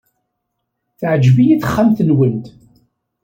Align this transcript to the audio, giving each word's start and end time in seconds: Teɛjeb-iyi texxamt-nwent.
Teɛjeb-iyi 0.99 1.55
texxamt-nwent. 1.61 2.45